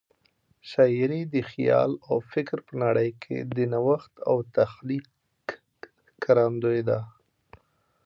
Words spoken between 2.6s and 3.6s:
په نړۍ کې د